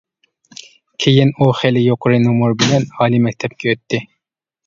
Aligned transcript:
كېيىن 1.03 1.33
ئۇ 1.43 1.49
خېلى 1.59 1.83
يۇقىرى 1.83 2.17
نومۇر 2.23 2.57
بىلەن 2.63 2.89
ئالىي 2.99 3.23
مەكتەپكە 3.29 3.73
ئۆتتى. 3.75 4.01